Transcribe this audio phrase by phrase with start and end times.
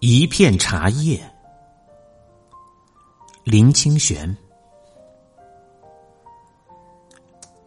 [0.00, 1.18] 一片茶叶，
[3.44, 4.36] 林清玄。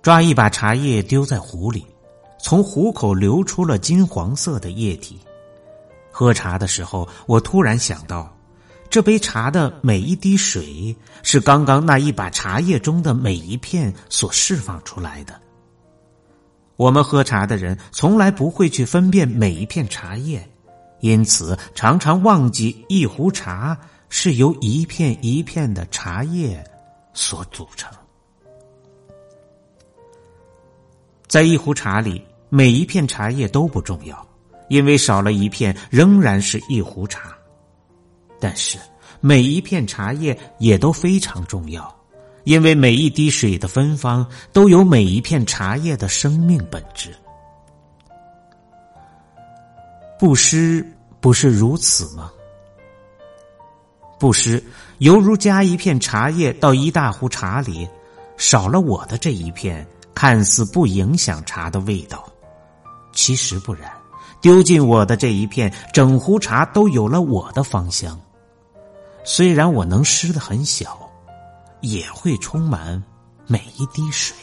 [0.03, 1.83] 抓一把茶叶丢在壶里，
[2.39, 5.19] 从壶口流出了金黄色的液体。
[6.11, 8.31] 喝茶的时候，我突然想到，
[8.91, 15.33] 这杯茶的每一滴水，是刚刚那一把茶叶中的每一片所释放出来的。
[16.75, 20.47] 我们喝茶的人，从来不会去分辨每一片茶叶。
[21.01, 23.77] 因此，常常忘记一壶茶
[24.09, 26.63] 是由一片一片的茶叶
[27.13, 27.89] 所组成。
[31.27, 34.27] 在一壶茶里，每一片茶叶都不重要，
[34.67, 37.37] 因为少了一片，仍然是一壶茶。
[38.39, 38.77] 但是，
[39.21, 41.95] 每一片茶叶也都非常重要，
[42.45, 47.13] 因为每一滴水的芬芳都有每一片茶叶的生命本质。
[50.17, 50.85] 布施
[51.21, 52.31] 不是如此吗？
[54.17, 54.63] 布施
[54.99, 57.87] 犹如加一片茶叶到一大壶茶里，
[58.37, 62.25] 少了我的这一片，看似不影响茶的味道，
[63.13, 63.91] 其实不然。
[64.41, 68.17] 丢进我的这一片，整壶茶都有了我的芳香。
[69.25, 70.97] 虽然我能施的很小，
[71.81, 73.03] 也会充满
[73.45, 74.35] 每一滴水。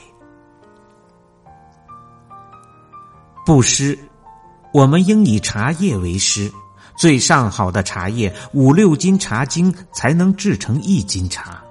[3.46, 3.98] 布施。
[4.72, 6.52] 我们应以茶叶为师，
[6.96, 11.62] 最上好的茶叶五六斤茶精才能制成一斤茶，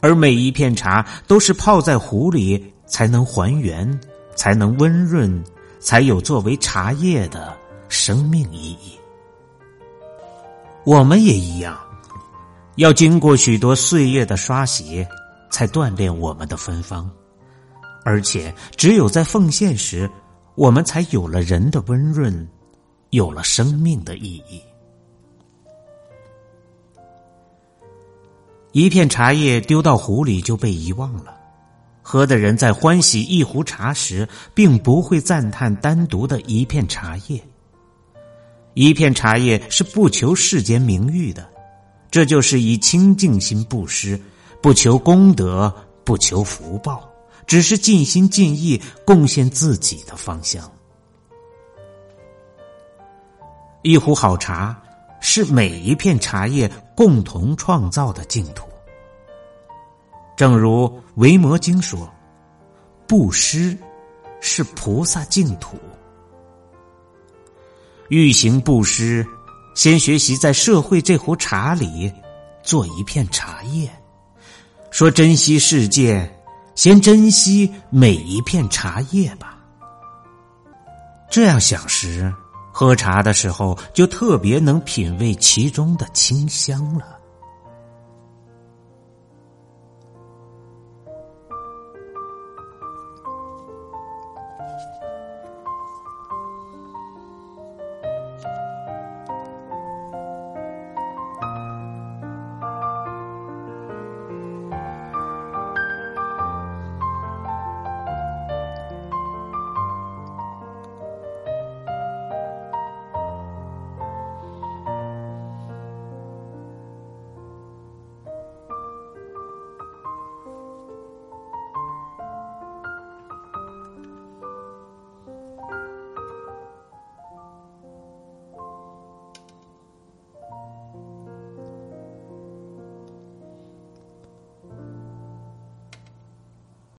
[0.00, 4.00] 而每一片茶都是泡在壶里才能还原，
[4.36, 5.42] 才能温润，
[5.80, 7.52] 才有作为茶叶的
[7.88, 8.96] 生命意义。
[10.84, 11.78] 我们也一样，
[12.76, 15.06] 要经过许多岁月的刷洗，
[15.50, 17.10] 才锻炼我们的芬芳，
[18.04, 20.08] 而且只有在奉献时。
[20.54, 22.46] 我们才有了人的温润，
[23.12, 24.60] 有了生命的意义。
[28.72, 31.36] 一片茶叶丢到壶里就被遗忘了，
[32.00, 37.38] 喝的人在欢喜一壶茶时，并不会赞叹单独的一片茶叶。
[38.72, 41.46] 一片茶叶是不求世间名誉的，
[42.10, 44.18] 这就是以清净心布施，
[44.62, 45.70] 不求功德，
[46.02, 47.06] 不求福报。
[47.46, 50.72] 只是尽心尽意贡献自己的方向。
[53.82, 54.80] 一壶好茶
[55.20, 58.68] 是每一片茶叶共同创造的净土。
[60.36, 62.08] 正如《维摩经》说
[63.06, 63.76] ：“布施
[64.40, 65.76] 是菩萨净土。”
[68.08, 69.26] 欲行布施，
[69.74, 72.12] 先学习在社会这壶茶里
[72.62, 73.90] 做一片茶叶，
[74.90, 76.30] 说珍惜世界。
[76.74, 79.58] 先珍惜每一片茶叶吧。
[81.30, 82.32] 这样想时，
[82.72, 87.21] 喝茶的时候就特别能品味其中的清香了。